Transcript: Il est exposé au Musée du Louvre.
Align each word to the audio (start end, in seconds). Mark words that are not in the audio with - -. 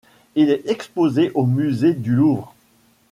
Il 0.33 0.49
est 0.49 0.67
exposé 0.67 1.29
au 1.35 1.45
Musée 1.45 1.93
du 1.93 2.15
Louvre. 2.15 2.55